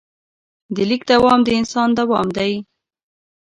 د 0.75 0.77
لیک 0.89 1.01
دوام 1.11 1.39
د 1.43 1.49
انسان 1.59 1.89
دوام 1.99 2.27
دی. 2.37 2.53